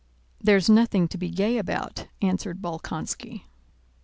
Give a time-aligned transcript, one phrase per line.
[0.39, 3.43] "There's nothing to be gay about," answered Bolkónski.